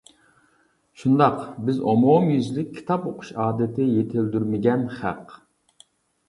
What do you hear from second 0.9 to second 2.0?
شۇنداق، بىز